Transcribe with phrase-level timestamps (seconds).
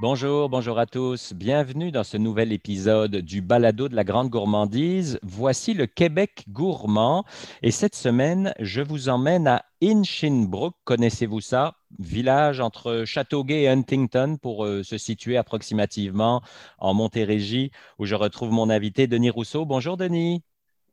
[0.00, 1.34] Bonjour, bonjour à tous.
[1.34, 5.18] Bienvenue dans ce nouvel épisode du Balado de la Grande Gourmandise.
[5.22, 7.26] Voici le Québec gourmand.
[7.62, 10.72] Et cette semaine, je vous emmène à Inchinbrook.
[10.84, 11.74] Connaissez-vous ça?
[11.98, 16.40] Village entre Châteauguay et Huntington pour euh, se situer approximativement
[16.78, 19.66] en Montérégie, où je retrouve mon invité Denis Rousseau.
[19.66, 20.42] Bonjour Denis.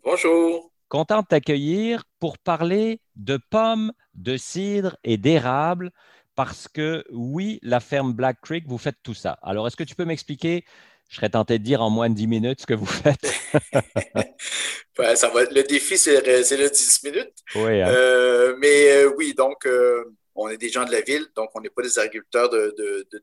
[0.03, 0.69] Bonjour.
[0.89, 5.91] Content de t'accueillir pour parler de pommes, de cidre et d'érable
[6.37, 9.39] parce que oui, la ferme Black Creek, vous faites tout ça.
[9.41, 10.65] Alors, est-ce que tu peux m'expliquer,
[11.09, 13.25] je serais tenté de dire en moins de 10 minutes ce que vous faites?
[15.15, 17.33] ça va, le défi, c'est le 10 minutes.
[17.55, 17.81] Oui.
[17.81, 17.89] Hein.
[17.89, 20.03] Euh, mais euh, oui, donc, euh,
[20.35, 22.75] on est des gens de la ville, donc on n'est pas des agriculteurs de,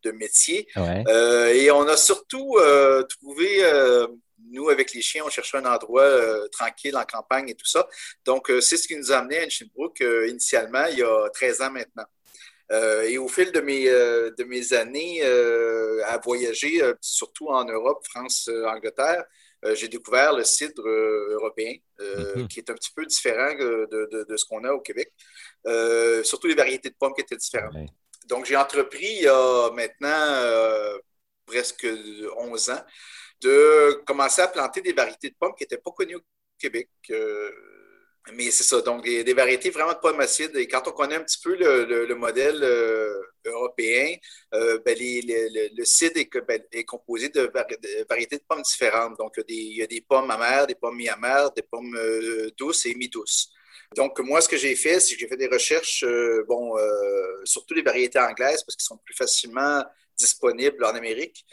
[0.03, 0.67] de, métier.
[0.77, 2.59] et on a surtout
[3.09, 3.63] trouvé
[4.51, 6.11] nous, avec les chiens, on cherchait un endroit
[6.51, 7.87] tranquille en campagne et tout ça.
[8.25, 11.71] Donc, c'est ce qui nous a amené à Shinbrook initialement, il y a 13 ans
[11.71, 12.07] maintenant.
[12.73, 17.65] Euh, et au fil de mes, euh, de mes années euh, à voyager, surtout en
[17.65, 19.25] Europe, France, Angleterre,
[19.75, 22.49] j'ai découvert le cidre européen, mhm.
[22.49, 25.11] qui est un petit peu différent de, de, ce qu'on a au Québec.
[26.23, 27.75] surtout les variétés de pommes qui étaient différentes.
[28.27, 31.01] Donc, j'ai entrepris il y a maintenant
[31.47, 31.87] presque
[32.37, 32.85] 11 ans
[33.41, 36.23] de commencer à planter des variétés de pommes qui n'étaient pas connues au
[36.59, 36.91] Québec.
[38.33, 40.57] Mais c'est ça, donc des, variétés vraiment de pommes acides.
[40.57, 44.17] Et quand on connaît un petit peu le, modèle euh, européen,
[44.55, 47.53] euh, ben, le cidre ben, est, composé de,
[48.09, 49.19] variétés de pommes différentes.
[49.19, 52.95] Donc, il y a des, pommes amères, des pommes mi-amères, des pommes euh, douces et
[52.95, 53.51] mi-douces.
[53.95, 56.05] Donc, moi, ce que j'ai fait, c'est que j'ai fait des recherches,
[56.49, 56.75] bon,
[57.45, 59.85] surtout les variétés anglaises, parce qu'elles sont plus facilement
[60.19, 61.45] disponibles en Amérique.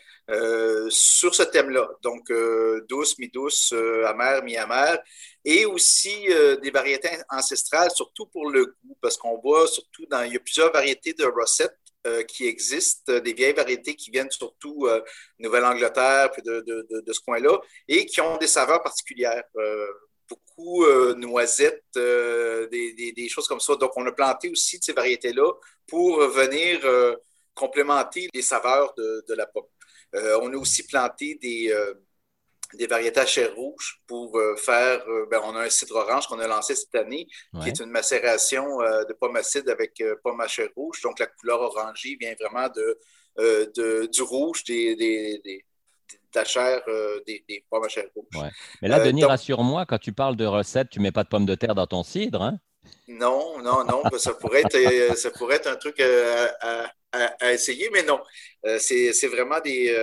[0.89, 1.89] sur ce thème-là.
[2.01, 2.31] Donc,
[2.87, 3.73] douce, mi-douce,
[4.05, 4.99] amère, mi-amère
[5.43, 10.23] et aussi euh, des variétés ancestrales, surtout pour le goût, parce qu'on voit surtout dans,
[10.23, 11.75] il y a plusieurs variétés de rosette
[12.07, 15.01] euh, qui existent, des vieilles variétés qui viennent surtout euh,
[15.39, 19.43] Nouvelle-Angleterre, puis de, de, de, ce coin-là, et qui ont des saveurs particulières.
[20.29, 20.85] beaucoup
[21.15, 23.75] noisettes, des, des, choses comme ça.
[23.75, 25.51] Donc, on a planté aussi de ces variétés-là
[25.87, 26.79] pour venir
[27.53, 29.65] complémenter les saveurs de, de la pomme.
[30.13, 31.73] on a aussi planté des
[32.73, 35.01] des variétés à chair rouge pour euh, faire.
[35.07, 37.27] Euh, ben, on a un cidre orange qu'on a lancé cette année,
[37.61, 41.01] qui est une macération euh, de pommes acides avec pommes à chair rouge.
[41.01, 45.65] Donc, la couleur orangée vient vraiment de, du rouge des, des, des
[46.33, 46.81] de la chair
[47.27, 48.51] des, pommes à chair rouge.
[48.81, 51.45] Mais là, Denis, rassure-moi, quand tu parles de recettes, tu ne mets pas de pommes
[51.45, 52.57] de terre dans ton cidre, hein?
[53.07, 54.01] Non, non, non.
[54.17, 56.91] ça, pourrait être, ça pourrait être un truc à,
[57.49, 58.19] essayer, mais non.
[58.77, 59.93] c'est vraiment des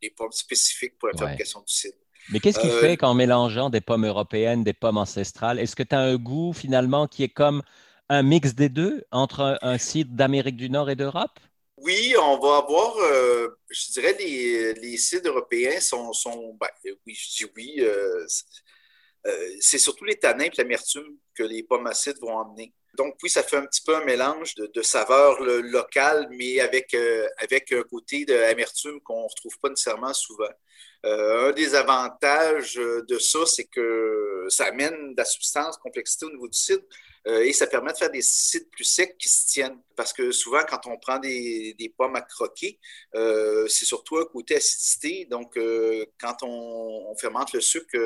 [0.00, 1.96] des pommes spécifiques pour la fabrication du cidre.
[2.32, 5.82] Mais qu'est-ce qui euh, fait qu'en mélangeant des pommes européennes, des pommes ancestrales, est-ce que
[5.82, 7.62] tu as un goût finalement qui est comme
[8.08, 11.38] un mix des deux entre un, cidre d'Amérique du Nord et d'Europe?
[11.76, 16.68] Oui, on va avoir, euh, je dirais, les, les cidres européens sont, sont ben,
[17.06, 18.26] oui, je dis oui, euh,
[19.60, 22.74] c'est surtout les tanins et l'amertume que les pommes acides vont emmener.
[22.94, 27.28] Donc, oui, ça fait un petit peu un mélange de, saveurs locales, mais avec, euh,
[27.72, 30.50] un côté d'amertume qu'on ne retrouve pas nécessairement souvent.
[31.06, 36.30] Euh, un des avantages de ça, c'est que ça amène de la substance, complexité au
[36.30, 36.82] niveau du cidre
[37.26, 39.80] euh, et ça permet de faire des cidres plus secs qui se tiennent.
[39.94, 42.78] Parce que souvent, quand on prend des, pommes à croquer,
[43.14, 45.26] c'est surtout un côté acidité.
[45.30, 45.58] Donc,
[46.18, 47.96] quand on, fermente le sucre,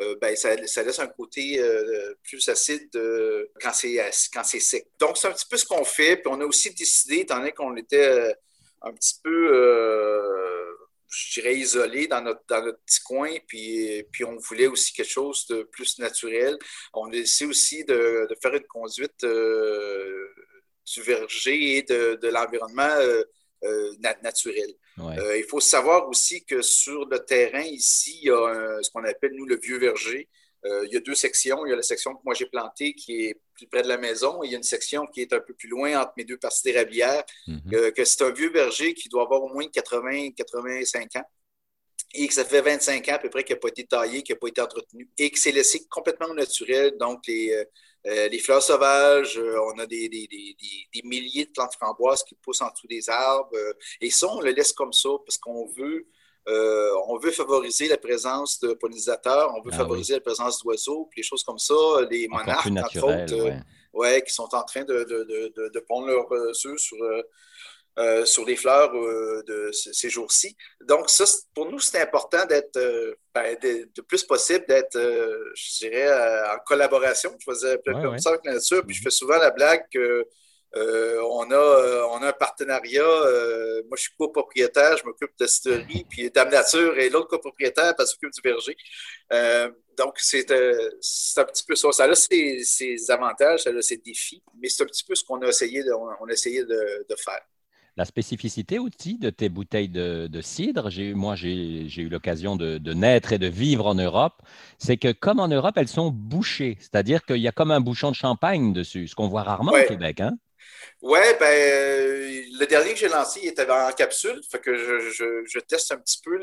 [0.00, 4.86] euh, ben, ça, laisse un côté euh, plus acide euh, quand c'est sec.
[4.98, 6.16] Donc, c'est un petit peu ce qu'on fait.
[6.16, 8.34] Puis on a aussi décidé, étant donné qu'on était
[8.82, 9.48] un petit peu,
[11.08, 15.10] je dirais, isolé dans notre, dans notre petit coin, puis, puis on voulait aussi quelque
[15.10, 16.56] chose de plus naturel.
[16.92, 22.96] On a décidé aussi de, faire une conduite du verger et de, de l'environnement
[23.64, 23.92] euh,
[24.22, 24.72] naturel.
[25.00, 29.04] Euh, il faut savoir aussi que sur le terrain ici, il y a ce qu'on
[29.04, 30.28] appelle, nous, le vieux verger.
[30.64, 31.64] Euh, il y a deux sections.
[31.66, 33.98] Il y a la section que moi j'ai plantée qui est plus près de la
[33.98, 34.42] maison.
[34.42, 36.36] Et il y a une section qui est un peu plus loin entre mes deux
[36.36, 37.24] parties d'érablière.
[37.46, 37.92] Mhm.
[37.92, 41.28] que c'est un vieux verger qui doit avoir au moins 80-85 ans
[42.14, 44.34] et que ça fait 25 ans à peu près qu'il n'a pas été taillé, qu'il
[44.34, 46.96] n'a pas été entretenu et que c'est laissé complètement naturel.
[46.98, 47.64] Donc, les,
[48.06, 50.56] euh, les fleurs sauvages, euh, on a des, des, des,
[50.94, 53.50] des, milliers de plantes framboises qui poussent en dessous des arbres.
[53.54, 56.06] Euh, et ça, on le laisse comme ça parce qu'on veut,
[57.06, 61.20] on veut favoriser la présence de pollinisateurs, on veut ah favoriser la présence d'oiseaux, puis
[61.20, 61.74] les choses comme ça,
[62.10, 63.52] les monarques, entre autres,
[63.92, 64.22] ouais.
[64.22, 66.96] qui sont en train de, de, de, de pondre leurs œufs sur
[67.98, 70.56] euh, sur les fleurs euh, de ces jours-ci.
[70.82, 76.08] Donc, ça, pour nous, c'est important d'être, euh, ben, de, plus possible, d'être, je dirais,
[76.54, 77.36] en collaboration.
[77.40, 78.84] Je faisais comme ça avec la nature.
[78.86, 80.24] Puis je fais souvent la blague que
[80.76, 83.02] on, a, on a un partenariat.
[83.88, 88.06] moi, je suis copropriétaire, je m'occupe de distillerie, puis Dame Nature et l'autre copropriétaire, elle
[88.06, 88.76] s'occupe du verger.
[89.96, 91.90] donc, c'est un petit peu ça.
[91.90, 95.40] Ça a ses, avantages, ça a ses défis, mais c'est un petit peu ce qu'on
[95.42, 97.40] a essayé on a essayé de faire
[97.98, 103.38] la spécificité aussi de tes bouteilles de, cidre, moi j'ai eu l'occasion de, naître et
[103.38, 104.40] de vivre en Europe,
[104.78, 108.10] c'est que comme en Europe, elles sont bouchées, c'est-à-dire qu'il y a comme un bouchon
[108.10, 110.20] de champagne dessus, ce qu'on voit rarement au Québec.
[110.20, 110.38] Hein?
[111.02, 111.54] Oui, ben,
[112.60, 116.20] le dernier que j'ai lancé, il était en capsule, fait que je, teste un petit
[116.24, 116.38] peu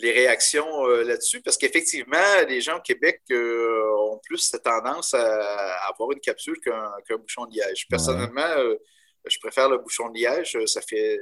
[0.00, 5.14] les réactions euh, là-dessus, parce qu'effectivement, les gens au Québec euh, ont plus cette tendance
[5.14, 7.88] à, avoir une capsule qu'un bouchon de liège.
[7.88, 8.76] Personnellement, euh,
[9.28, 10.58] je préfère le bouchon de liège.
[10.66, 11.18] Ça fait.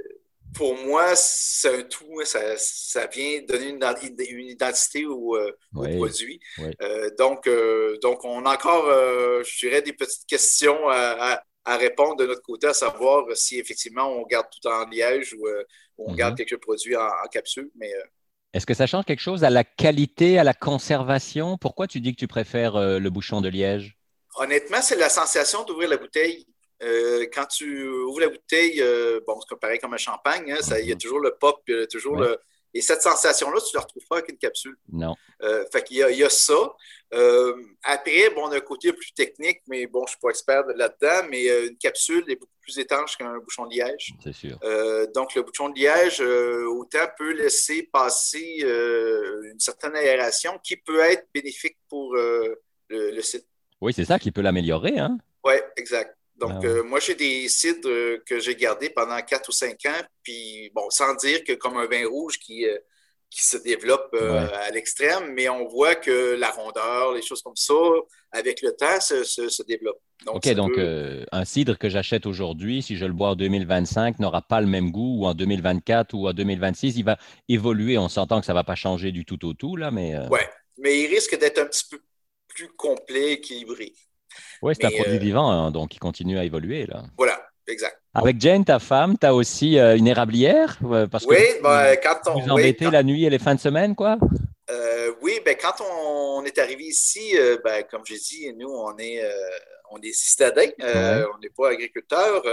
[0.54, 2.20] Pour moi, c'est un tout.
[2.20, 2.54] Hein.
[2.56, 6.40] Ça, vient donner une, identité au, euh, produit.
[6.80, 12.26] Euh, donc, euh, donc, on a encore, je dirais, des petites questions à, répondre de
[12.26, 15.48] notre côté, à savoir si effectivement on garde tout en liège ou
[15.98, 16.46] on garde mhm.
[16.46, 17.70] quelques produits en, capsule.
[17.74, 17.92] Mais.
[18.52, 21.58] est-ce que ça change quelque chose à la qualité, à la conservation?
[21.58, 23.96] Pourquoi tu dis que tu préfères le bouchon de liège?
[24.36, 26.46] Honnêtement, c'est la sensation d'ouvrir la bouteille.
[26.82, 30.86] Euh, quand tu ouvres la bouteille, euh, bon, c'est pareil comme un champagne, hein, il
[30.86, 31.00] y a mhm.
[31.00, 32.38] toujours le pop, toujours le.
[32.74, 34.76] Et cette sensation-là, tu ne la retrouves pas avec une capsule.
[34.92, 35.14] Non.
[35.40, 36.74] Euh, fait qu'il y, a, il y a ça.
[37.82, 40.66] après, bon, on a un côté plus technique, mais bon, je ne suis pas expert
[40.66, 44.12] là-dedans, mais une capsule est beaucoup plus étanche qu'un bouchon de liège.
[44.22, 44.58] C'est sûr.
[45.14, 51.26] donc, le bouchon de liège, autant peut laisser passer une certaine aération qui peut être
[51.32, 53.46] bénéfique pour le, le site.
[53.80, 54.98] Oui, c'est ça qui peut l'améliorer.
[54.98, 55.16] Hein?
[55.44, 56.14] Oui, exact.
[56.38, 59.70] Donc, ah euh, moi, j'ai des cidres euh, que j'ai gardés pendant 4 ou 5
[59.86, 62.76] ans, puis bon, sans dire que comme un vin rouge qui, euh,
[63.30, 67.74] qui se développe à l'extrême, mais on voit que la rondeur, les choses comme ça,
[68.32, 70.00] avec le temps, se, se, développent.
[70.26, 74.60] OK, donc un cidre que j'achète aujourd'hui, si je le bois en 2025, n'aura pas
[74.60, 77.18] le même goût, ou en 2024 ou en 2026, il va
[77.48, 77.98] évoluer.
[77.98, 80.14] On s'entend que ça ne va pas changer du tout au tout, là, mais...
[80.30, 80.40] Oui,
[80.78, 81.98] mais il risque d'être un petit peu
[82.48, 83.92] plus complet, équilibré.
[84.62, 86.86] Oui, c'est un produit euh, vivant, hein, donc il continue à évoluer.
[86.86, 87.04] Là.
[87.16, 88.00] Voilà, exact.
[88.14, 90.78] Avec Jane, ta femme, tu as aussi euh, une érablière?
[90.84, 92.40] Euh, parce oui, que ben, quand on.
[92.40, 94.18] Vous embêtez la nuit et les fins de semaine, quoi?
[95.22, 99.20] oui, ben, quand on, est arrivé ici, ben, comme j'ai dit, nous, on est,
[99.90, 102.44] on est citadins, on n'est pas agriculteurs.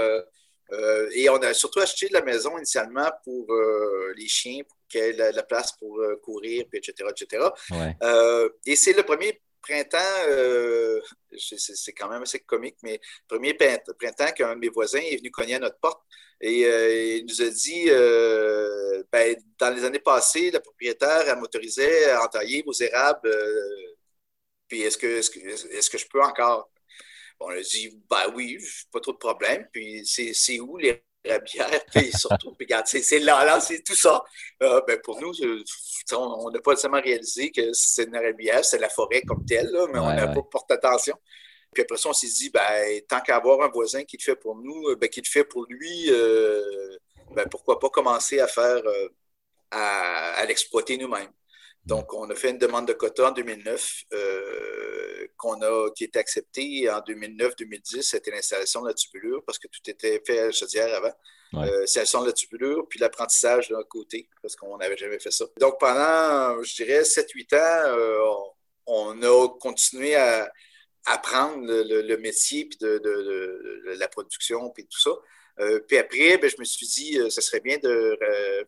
[1.14, 3.48] et on a surtout acheté de la maison initialement pour
[4.18, 7.10] les chiens, pour qu'il y ait la, la place pour courir, puis etc.
[7.12, 7.46] etc.
[8.66, 9.98] et c'est le premier printemps,
[11.38, 15.56] c'est quand même assez comique, mais premier printemps qu'un de mes voisins est venu cogner
[15.56, 16.02] à notre porte
[16.42, 22.12] et euh, il nous a dit euh, ben, dans les années passées, la propriétaire m'autorisait
[22.12, 23.30] à entailler vos érables.
[24.68, 25.40] puis est-ce que, est que,
[25.78, 26.70] est que je peux encore?
[27.40, 28.58] on a dit ben oui,
[28.92, 29.68] pas trop de problème.
[29.72, 34.24] Puis c'est où les bière, puis surtout, regarde, c'est là, là, c'est tout ça.
[34.62, 35.32] Euh, ben pour nous,
[36.12, 40.00] on n'a pas nécessairement réalisé que c'est une bière, c'est la forêt comme telle, mais
[40.00, 41.18] on n'a pas porté attention.
[41.74, 44.36] Puis après ça, on s'est dit, ben, tant qu'à avoir un voisin qui le fait
[44.36, 46.98] pour nous, ben, qui le fait pour lui, euh,
[47.32, 49.10] ben, pourquoi pas commencer à faire, euh,
[49.72, 51.32] à, l'exploiter nous-mêmes.
[51.86, 54.06] Donc, on a fait une demande de quota en 2009
[55.38, 59.82] qu'on a, qui était accepté en 2009-2010, c'était l'installation de la tubulure, parce que tout
[59.88, 61.14] était fait à chaudière avant.
[61.54, 61.70] Ouais.
[61.70, 65.46] Euh, l'installation de la tubulure, puis l'apprentissage d'un côté, parce qu'on n'avait jamais fait ça.
[65.60, 68.20] Donc, pendant, je dirais, 7-8 ans, euh,
[68.88, 70.52] on, a continué à
[71.06, 73.02] apprendre le, métier, puis de,
[73.86, 75.12] la production, puis tout ça.
[75.60, 78.18] Euh, puis après, ben, je me suis dit, ce serait bien de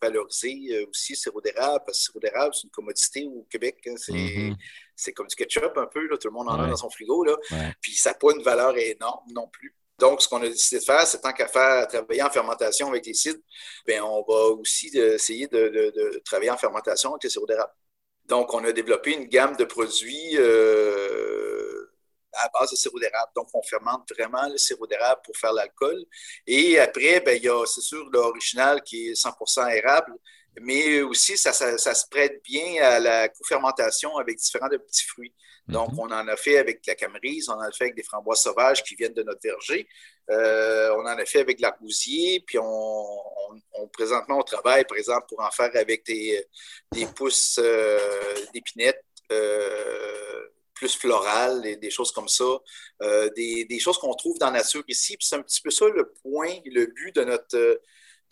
[0.02, 3.78] valoriser aussi le sirop d'érable, parce que le sirop d'érable, c'est une commodité au Québec.
[3.88, 4.56] Hein, c'est mm-hmm
[4.96, 7.36] c'est comme du ketchup un peu, tout le monde en a dans son frigo, là.
[7.82, 9.76] puis ça n'a pas une valeur énorme non plus.
[9.98, 13.06] Donc, ce qu'on a décidé de faire, c'est tant qu'à faire travailler en fermentation avec
[13.06, 13.40] les cidres,
[13.86, 17.72] bien, on va aussi essayer de, travailler en fermentation avec les sirop d'érable.
[18.26, 21.45] Donc, on a développé une gamme de produits euh,
[22.36, 23.32] à base de sirop d'érable.
[23.36, 26.04] Donc, on fermente vraiment le sirop d'érable pour faire l'alcool.
[26.46, 30.14] Et après, bien, il y a, c'est sûr, l'original qui est 100% érable,
[30.62, 35.34] mais aussi ça, se prête bien à la co-fermentation avec différents petits fruits.
[35.68, 36.00] Donc, mhm.
[36.00, 38.84] on en a fait avec la camerise, on en a fait avec des framboises sauvages
[38.84, 39.88] qui viennent de notre verger,
[40.30, 45.42] euh, on en a fait avec l'argousier, puis on, présentement, on travaille, par exemple, pour
[45.42, 46.46] en faire avec des,
[47.16, 49.04] pousses euh, d'épinettes.
[49.32, 52.60] Euh, plus florales, et des choses comme ça,
[53.36, 55.18] des, des, choses qu'on trouve dans la nature ici.
[55.18, 57.80] Puis c'est un petit peu ça le point, le but de notre,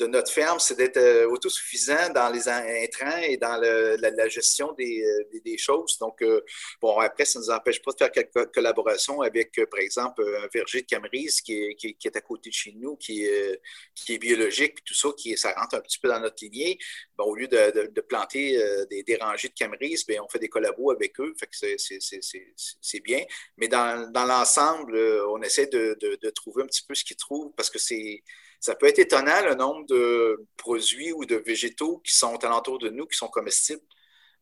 [0.08, 5.42] notre ferme, c'est d'être euh, autosuffisant dans les intrants et dans la, gestion euh, des,
[5.44, 5.98] des, choses.
[6.00, 6.42] Donc, euh,
[6.82, 10.48] bon, après, ça ne nous empêche pas de faire quelques collaborations avec, par exemple, un
[10.54, 15.10] verger de Camerise qui est, à côté de chez nous, qui est, biologique, tout ça,
[15.18, 16.78] qui, ça rentre un petit peu dans notre lignée.
[17.18, 18.58] Bon, au lieu de, planter
[18.90, 21.78] des, rangées de Camerise, bien, on fait des collabos avec eux, fait que
[22.82, 23.24] c'est bien.
[23.58, 24.98] Mais dans, dans l'ensemble,
[25.30, 28.24] on essaie de, de, trouver un petit peu ce qu'ils trouvent parce que c'est
[28.64, 32.88] ça peut être étonnant le nombre de produits ou de végétaux qui sont alentour de
[32.88, 33.82] nous, qui sont comestibles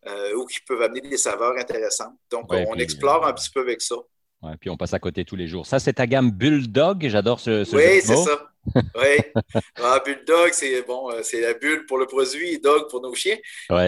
[0.05, 2.13] euh, ou qui peuvent amener des saveurs intéressantes.
[2.29, 3.95] Donc, on explore un petit peu avec ça.
[4.43, 5.65] Ouais, puis on passe à côté tous les jours.
[5.65, 7.07] Ça, c'est ta gamme Bulldog.
[7.07, 8.47] J'adore ce, ce Oui, c'est ça.
[8.75, 9.41] oui.
[9.77, 13.15] Ah, Bulldog, c'est bon, euh, c'est la bulle pour le produit et dog pour nos
[13.15, 13.37] chiens.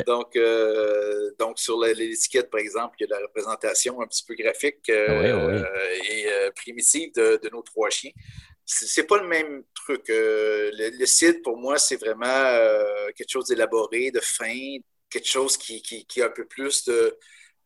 [0.08, 4.34] Donc, euh, donc, sur l'étiquette, par exemple, il y a la représentation un petit peu
[4.34, 6.26] graphique et
[6.56, 8.12] primitive de, de, nos trois chiens
[8.74, 10.10] c'est pas le même truc.
[10.10, 14.78] Euh, le, site, pour moi, c'est vraiment euh, quelque chose d'élaboré, de fin,
[15.10, 17.18] quelque chose qui, qui, a un peu plus de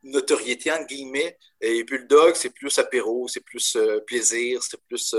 [0.03, 1.37] notoriété, entre guillemets.
[1.61, 5.15] Et Bulldog, c'est plus apéro, c'est plus euh, plaisir, c'est plus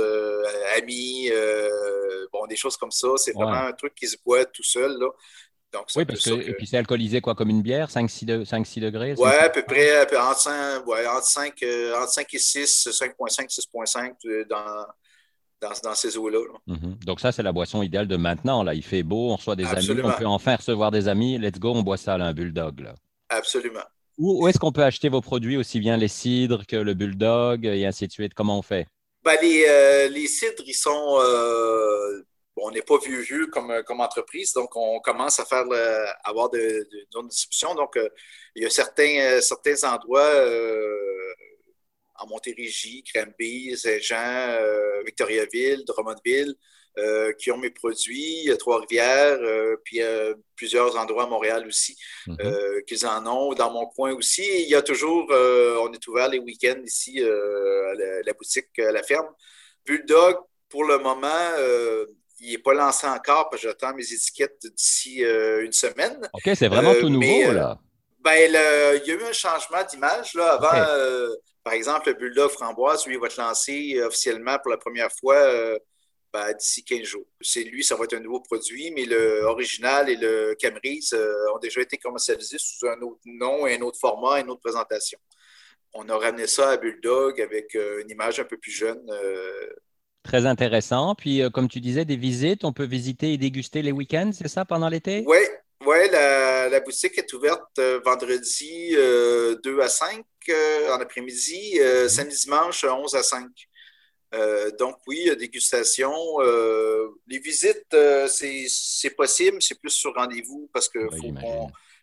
[0.77, 1.31] ami,
[2.33, 3.09] bon, des choses comme ça.
[3.17, 5.09] C'est vraiment un truc qui se boit tout seul, là.
[5.71, 8.25] Donc, oui, parce que, et puis c'est alcoolisé quoi, comme une bière, 5-6
[8.81, 9.15] degrés?
[9.19, 11.63] Oui, à peu près, entre 5, ouais, entre 5,
[11.95, 14.87] entre 5 et 6, 5.5, 6.5 dans
[15.61, 16.41] dans, ces eaux-là.
[16.67, 16.97] Mhm.
[17.05, 18.63] Donc ça, c'est la boisson idéale de maintenant.
[18.63, 18.75] Là.
[18.75, 21.39] Il fait beau, on reçoit des amis, on peut enfin recevoir des amis.
[21.39, 22.81] Let's go, on boit ça, là, un bulldog.
[22.81, 22.95] Là.
[23.29, 23.85] Absolument.
[24.19, 27.87] Où, est-ce qu'on peut acheter vos produits, aussi bien les cidres que le bulldog et
[27.87, 28.35] ainsi de suite?
[28.35, 28.87] Comment on fait?
[29.23, 31.21] Ben, les, euh, les, cidres, ils sont...
[31.21, 32.25] Euh,
[32.61, 35.65] on n'est pas vieux vieux comme, comme entreprise, donc on commence à faire
[36.25, 37.77] avoir de, de, de distribution.
[37.77, 38.09] Donc, euh,
[38.57, 40.29] il y a certains, certains endroits
[42.19, 46.55] en Montérégie, Granby, Saint-Jean, euh, Victoriaville, Drummondville,
[46.99, 50.01] euh, qui ont mes produits, Trois-Rivières, euh, puis
[50.57, 51.97] plusieurs endroits à Montréal aussi,
[52.27, 52.83] mhm.
[52.87, 53.55] qu'ils en ont.
[53.55, 57.95] Dans mon coin aussi, il y a toujours, on est ouvert les week-ends ici à
[58.25, 59.29] la, boutique, à la ferme.
[59.87, 61.53] Bulldog, pour le moment,
[62.41, 66.29] il n'est pas lancé encore parce que j'attends mes étiquettes d'ici une semaine.
[66.33, 67.79] OK, c'est vraiment tout nouveau, là.
[68.21, 70.35] Ben, il y a eu un changement d'image.
[70.37, 70.69] Avant,
[71.69, 75.37] par exemple, le Bulldog Framboise, lui, va être lancé euh, officiellement pour la première fois
[75.37, 75.79] euh,
[76.33, 77.27] ben, d'ici 15 jours.
[77.43, 81.53] C'est lui, ça va être un nouveau produit, mais le original et le Camerise euh,
[81.55, 85.19] ont déjà été commercialisés sous un autre nom, un autre format, une autre présentation.
[85.93, 89.03] On a ramené ça à Bulldog avec une image un peu plus jeune.
[90.23, 91.15] Très intéressant.
[91.15, 94.65] Puis, comme tu disais, des visites, on peut visiter et déguster les week-ends, c'est ça,
[94.65, 95.23] pendant l'été?
[95.27, 95.39] Oui,
[95.87, 102.09] oui, la, boutique est ouverte euh, vendredi 2 euh, à 5 euh, en après-midi, mhm.
[102.09, 103.47] samedi dimanche 11 à 5.
[104.79, 106.13] donc oui, dégustation.
[107.27, 110.99] les visites, c'est possible, c'est plus sur rendez-vous parce que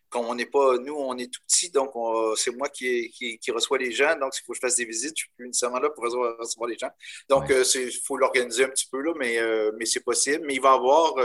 [0.09, 1.91] quand on n'est pas, nous, on est tout petit, donc
[2.37, 4.15] c'est moi qui, qui, reçois les gens.
[4.17, 6.69] Donc, s'il faut que je fasse des visites, je suis plus nécessairement là pour recevoir,
[6.69, 6.91] les gens.
[7.27, 9.37] Donc, il faut l'organiser un petit peu, là, mais,
[9.77, 10.45] mais c'est possible.
[10.47, 11.15] Mais il va y avoir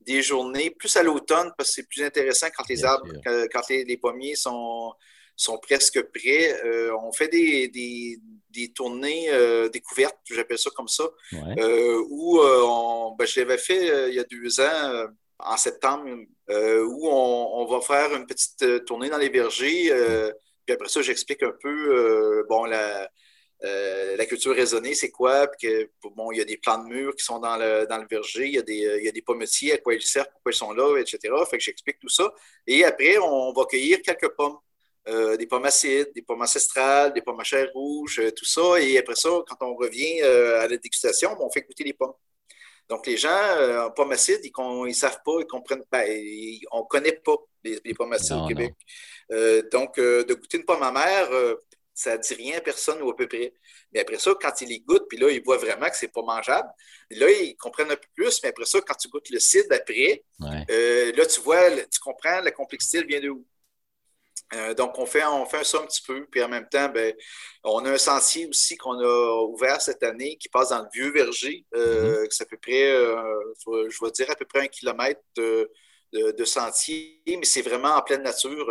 [0.00, 3.96] des journées, plus à l'automne, parce que c'est plus intéressant quand les arbres, quand, les,
[3.96, 4.92] pommiers sont,
[5.36, 6.60] sont presque prêts.
[6.64, 7.68] Euh, on fait des,
[8.50, 11.04] des, tournées euh, découvertes, j'appelle ça comme ça,
[11.58, 15.06] euh, où on, ben, je l'avais fait il y a deux ans,
[15.38, 16.04] en septembre,
[16.48, 19.92] où on, va faire une petite tournée dans les vergers.
[20.66, 23.08] puis après ça, j'explique un peu bon, la,
[23.62, 25.46] euh, la culture raisonnée, c'est quoi?
[25.48, 27.98] Puis que, bon, il y a des plants de murs qui sont dans le, dans
[27.98, 30.28] le verger, il y, a des, il y a des pommetiers, à quoi ils servent,
[30.32, 31.18] pourquoi ils sont là, etc.
[31.48, 32.32] Fait que j'explique tout ça.
[32.66, 34.56] Et après, on va cueillir quelques pommes.
[35.08, 38.78] Euh, des pommes acides, des pommes ancestrales, des pommes à chair rouge, euh, tout ça.
[38.80, 42.12] Et après ça, quand on revient à la dégustation, on fait goûter les pommes.
[42.88, 44.52] Donc, les gens en pommes acides, ils
[44.86, 46.02] ne savent pas, ils comprennent pas.
[46.72, 48.74] on ne connaît pas les, pommes acides au Québec.
[49.70, 51.30] donc, de goûter une pomme amère,
[52.00, 53.52] ça ne dit rien à personne ou à peu près.
[53.92, 56.10] Mais après ça, quand ils les goûtent, puis là, ils voient vraiment que ce n'est
[56.10, 56.68] pas mangeable,
[57.10, 58.40] là, ils comprennent un peu plus.
[58.42, 60.24] Mais après ça, quand tu goûtes le cidre après,
[60.70, 63.46] euh, là, tu vois, tu comprends la complexité, vient de où.
[64.54, 66.26] Euh, donc, on fait, on fait ça un petit peu.
[66.30, 67.14] Puis en même temps, ben,
[67.64, 71.12] on a un sentier aussi qu'on a ouvert cette année qui passe dans le vieux
[71.12, 71.66] verger.
[71.74, 72.28] Euh, mm-hmm.
[72.30, 75.70] C'est à peu près, je vais dire à peu près un kilomètre de,
[76.14, 78.66] de, sentier, mais c'est vraiment en pleine nature.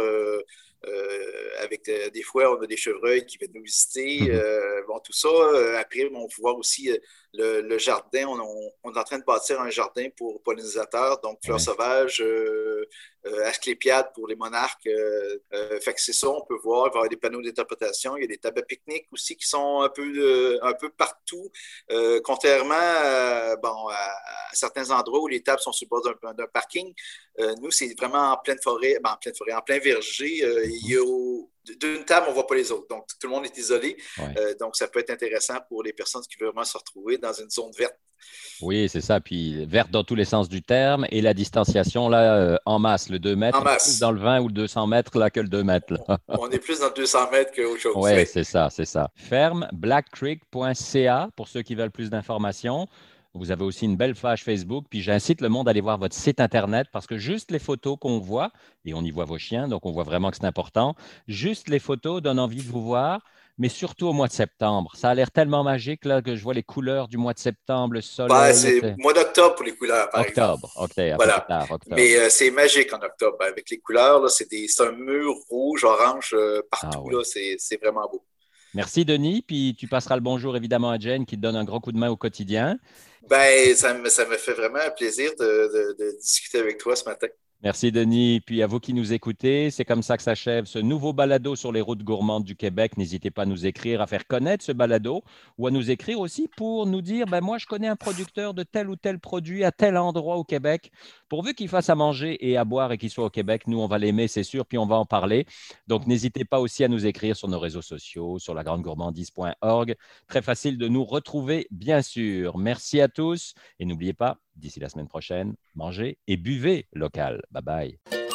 [1.59, 4.21] Avec des fois, on a des chevreuils qui viennent nous visiter.
[4.21, 4.86] Mhm.
[4.88, 5.29] bon, tout ça.
[5.77, 6.89] après, on peut voir aussi
[7.33, 8.27] le, jardin.
[8.27, 12.24] On, est en train de bâtir un jardin pour pollinisateurs, donc fleurs sauvages,
[13.25, 14.88] euh, Asclépiade pour les monarques.
[14.88, 17.41] Euh, euh, fait que c'est ça, on peut voir, il va y avoir des panneaux
[17.41, 18.15] d'interprétation.
[18.15, 21.51] Il y a des tables à pique-nique aussi qui sont un peu, un peu partout,
[22.24, 22.75] contrairement
[23.62, 24.15] bon, à,
[24.53, 26.93] certains endroits où les tables sont sur le bord d'un parking.
[27.62, 30.41] nous, c'est vraiment en pleine forêt, ben, en pleine forêt, en plein verger.
[31.79, 32.88] D'une table, on ne voit pas les autres.
[32.88, 33.97] Donc, tout le monde est isolé.
[34.59, 37.49] donc, ça peut être intéressant pour les personnes qui veulent vraiment se retrouver dans une
[37.49, 37.95] zone verte.
[38.61, 39.19] Oui, c'est ça.
[39.19, 43.09] Puis verte dans tous les sens du terme et la distanciation là euh, en masse,
[43.09, 43.83] le 2 mètres, en masse.
[43.83, 45.93] plus dans le 20 ou le 200 mètres là que le 2 mètres.
[46.27, 47.93] On est plus dans le 200 mètres qu'autre chose.
[47.95, 49.09] Oui, c'est ça, c'est ça.
[49.15, 52.88] Ferme blackcreek.ca pour ceux qui veulent plus d'informations.
[53.33, 56.15] Vous avez aussi une belle page Facebook, puis j'incite le monde à aller voir votre
[56.15, 58.51] site Internet parce que juste les photos qu'on voit,
[58.86, 60.95] et on y voit vos chiens, donc on voit vraiment que c'est important,
[61.27, 63.21] juste les photos donnent envie de vous voir
[63.59, 64.91] mais surtout au mois de septembre.
[64.95, 67.93] Ça a l'air tellement magique là, que je vois les couleurs du mois de septembre,
[67.93, 68.36] le soleil.
[68.36, 71.17] Ouais, c'est mois d'octobre pour les couleurs, par octobre, exemple.
[71.17, 71.63] Voilà.
[71.63, 71.95] octobre.
[71.95, 73.38] Mais euh, c'est magique en octobre.
[73.41, 74.48] Avec les couleurs, c'est
[74.79, 77.09] un mur rouge, orange euh, partout.
[77.13, 78.24] Ah c'est vraiment beau.
[78.73, 79.41] Merci, Denis.
[79.41, 81.97] Puis tu passeras le bonjour évidemment à Jane qui te donne un gros coup de
[81.97, 82.77] main au quotidien.
[83.29, 87.27] Ben, ça me fait vraiment un plaisir de discuter avec toi ce matin.
[87.62, 88.39] Merci Denis.
[88.39, 91.74] Puis à vous qui nous écoutez, c'est comme ça que s'achève ce nouveau balado sur
[91.74, 92.96] les routes gourmandes du Québec.
[92.96, 95.24] N'hésitez pas à nous écrire, à faire connaître ce balado
[95.58, 98.63] ou à nous écrire aussi pour nous dire ben moi je connais un producteur de
[98.63, 100.89] tel ou tel produit à tel endroit au Québec.
[101.28, 103.88] Pourvu qu'il fasse à manger et à boire et qu'il soit au Québec, nous on
[103.88, 105.46] va l'aimer, c'est sûr, puis on va en parler.
[105.86, 109.96] Donc n'hésitez pas aussi à nous écrire sur nos réseaux sociaux, sur lagrandegourmandise.org.
[110.30, 112.58] Très facile de nous retrouver, bien sûr.
[112.58, 117.42] Merci à tous et n'oubliez pas, d'ici la semaine prochaine, mangez et buvez local.
[117.51, 118.28] Bye bye.